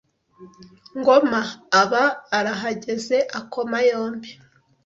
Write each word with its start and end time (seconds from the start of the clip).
Ngoma 0.99 1.41
aba 1.81 2.03
arahageze 2.37 3.17
akoma 3.39 3.77
yombi 3.89 4.29